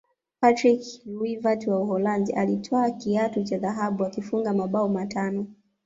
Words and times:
patrick 0.41 0.81
kluivert 1.03 1.67
wa 1.67 1.79
uholanzi 1.79 2.33
alitwaa 2.33 2.91
kiatu 2.91 3.43
cha 3.43 3.57
dhahabu 3.57 4.05
akifunga 4.05 4.53
mabao 4.53 4.89
matano 4.89 5.47